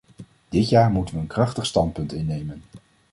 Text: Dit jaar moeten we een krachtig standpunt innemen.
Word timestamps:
Dit 0.49 0.69
jaar 0.69 0.89
moeten 0.91 1.15
we 1.15 1.21
een 1.21 1.27
krachtig 1.27 1.65
standpunt 1.65 2.13
innemen. 2.13 2.63